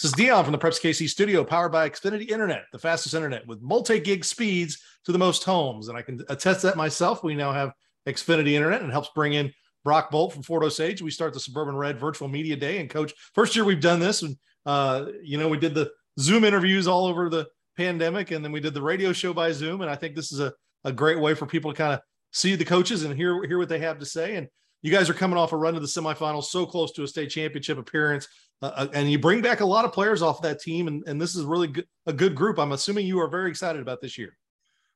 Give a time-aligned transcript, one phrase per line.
[0.00, 3.46] This is Dion from the Preps KC studio, powered by Xfinity Internet, the fastest internet
[3.46, 5.88] with multi gig speeds to the most homes.
[5.88, 7.22] And I can attest that myself.
[7.22, 7.74] We now have
[8.06, 9.52] Xfinity Internet and helps bring in
[9.84, 11.02] Brock Bolt from Fort Osage.
[11.02, 12.78] We start the Suburban Red Virtual Media Day.
[12.78, 14.22] And coach, first year we've done this.
[14.22, 17.46] And, uh, you know, we did the Zoom interviews all over the
[17.76, 19.82] pandemic, and then we did the radio show by Zoom.
[19.82, 22.00] And I think this is a, a great way for people to kind of
[22.32, 24.36] see the coaches and hear, hear what they have to say.
[24.36, 24.48] And
[24.80, 27.28] you guys are coming off a run to the semifinals, so close to a state
[27.28, 28.26] championship appearance.
[28.62, 31.20] Uh, uh, and you bring back a lot of players off that team, and, and
[31.20, 32.58] this is really good, a good group.
[32.58, 34.36] I'm assuming you are very excited about this year.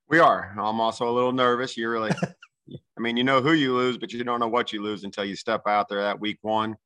[0.08, 0.55] We are.
[0.58, 1.77] I'm also a little nervous.
[1.77, 2.11] You really,
[2.70, 5.24] I mean, you know who you lose, but you don't know what you lose until
[5.24, 6.77] you step out there that week one.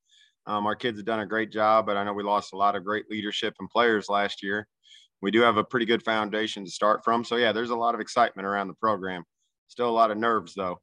[0.46, 2.76] Um, our kids have done a great job, but I know we lost a lot
[2.76, 4.66] of great leadership and players last year.
[5.20, 7.24] We do have a pretty good foundation to start from.
[7.24, 9.24] So, yeah, there's a lot of excitement around the program.
[9.66, 10.80] Still a lot of nerves, though.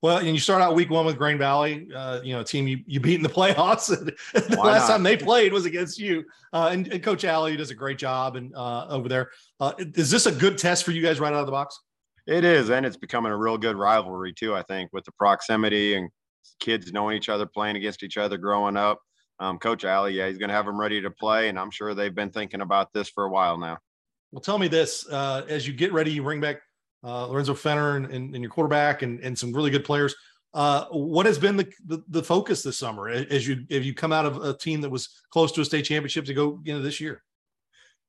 [0.00, 2.68] Well, and you start out week one with Grain Valley, uh, you know, a team
[2.68, 3.88] you, you beat in the playoffs.
[3.88, 4.94] the Why last not?
[4.94, 6.24] time they played was against you.
[6.52, 9.30] Uh, and, and, Coach Alley does a great job and uh, over there.
[9.58, 11.80] Uh, is this a good test for you guys right out of the box?
[12.28, 14.54] It is, and it's becoming a real good rivalry too.
[14.54, 16.10] I think with the proximity and
[16.60, 19.00] kids knowing each other, playing against each other, growing up.
[19.40, 21.94] Um, Coach Alley, yeah, he's going to have them ready to play, and I'm sure
[21.94, 23.78] they've been thinking about this for a while now.
[24.30, 26.60] Well, tell me this: uh, as you get ready, you bring back
[27.04, 30.14] uh, Lorenzo Fenner and, and, and, your quarterback and, and some really good players.
[30.54, 34.12] Uh, what has been the, the, the focus this summer as you if you come
[34.12, 37.00] out of a team that was close to a state championship to go into this
[37.00, 37.22] year?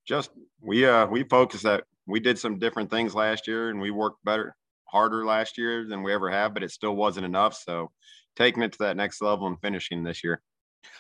[0.07, 0.31] Just
[0.61, 4.23] we uh we focused that we did some different things last year and we worked
[4.23, 7.55] better harder last year than we ever have, but it still wasn't enough.
[7.55, 7.91] So
[8.35, 10.41] taking it to that next level and finishing this year.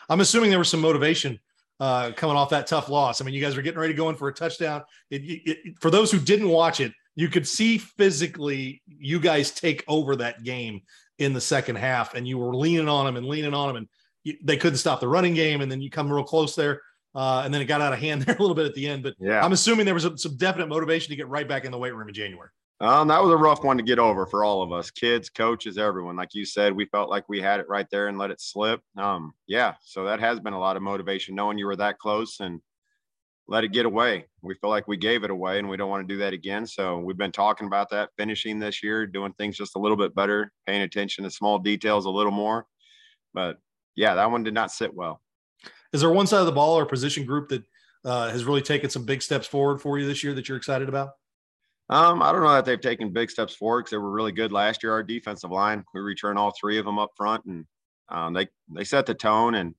[0.09, 1.39] I'm assuming there was some motivation
[1.79, 3.21] uh, coming off that tough loss.
[3.21, 4.83] I mean, you guys were getting ready to go in for a touchdown.
[5.09, 9.83] It, it, for those who didn't watch it, you could see physically you guys take
[9.87, 10.81] over that game
[11.17, 13.87] in the second half, and you were leaning on them and leaning on them, and
[14.23, 15.61] you, they couldn't stop the running game.
[15.61, 16.81] And then you come real close there,
[17.15, 19.03] uh, and then it got out of hand there a little bit at the end.
[19.03, 19.43] But yeah.
[19.43, 21.93] I'm assuming there was a, some definite motivation to get right back in the weight
[21.93, 22.49] room in January.
[22.81, 25.77] Um, that was a rough one to get over for all of us, kids, coaches,
[25.77, 26.15] everyone.
[26.15, 28.81] Like you said, we felt like we had it right there and let it slip.
[28.97, 32.39] Um, yeah, so that has been a lot of motivation, knowing you were that close
[32.39, 32.61] and
[33.49, 34.27] let it get away.
[34.43, 36.67] We feel like we gave it away and we don't want to do that again.
[36.67, 40.13] So we've been talking about that, finishing this year, doing things just a little bit
[40.13, 42.67] better, paying attention to small details a little more.
[43.33, 43.57] But
[43.95, 45.19] yeah, that one did not sit well.
[45.91, 47.63] Is there one side of the ball or position group that
[48.05, 50.87] uh, has really taken some big steps forward for you this year that you're excited
[50.87, 51.09] about?
[51.89, 54.51] Um, I don't know that they've taken big steps forward because they were really good
[54.51, 54.91] last year.
[54.93, 57.65] Our defensive line, we return all three of them up front, and
[58.09, 59.55] um, they they set the tone.
[59.55, 59.73] And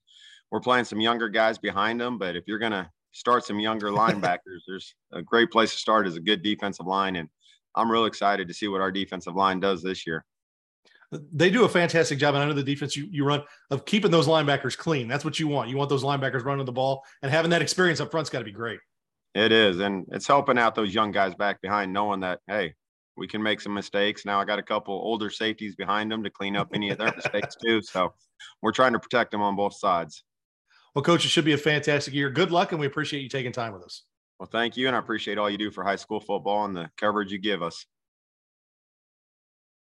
[0.50, 2.18] we're playing some younger guys behind them.
[2.18, 4.62] But if you're gonna start some younger linebackers.
[4.66, 7.28] There's a great place to start is a good defensive line, and
[7.74, 10.24] I'm real excited to see what our defensive line does this year.
[11.32, 14.12] They do a fantastic job, and I know the defense you, you run of keeping
[14.12, 15.08] those linebackers clean.
[15.08, 15.68] That's what you want.
[15.68, 18.44] You want those linebackers running the ball, and having that experience up front's got to
[18.44, 18.78] be great.
[19.34, 22.74] It is, and it's helping out those young guys back behind, knowing that hey,
[23.16, 24.24] we can make some mistakes.
[24.24, 27.12] Now I got a couple older safeties behind them to clean up any of their
[27.14, 27.82] mistakes too.
[27.82, 28.14] So
[28.62, 30.24] we're trying to protect them on both sides.
[30.94, 32.30] Well, coach, it should be a fantastic year.
[32.30, 34.04] Good luck, and we appreciate you taking time with us.
[34.38, 36.90] Well, thank you, and I appreciate all you do for high school football and the
[36.96, 37.86] coverage you give us.